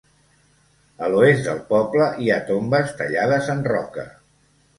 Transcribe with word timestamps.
A 1.07 1.09
l'oest 1.15 1.45
del 1.49 1.59
poble 1.73 2.07
hi 2.23 2.33
ha 2.33 2.39
tombes 2.49 2.97
tallades 3.03 3.53
en 3.57 3.63
roca. 3.71 4.09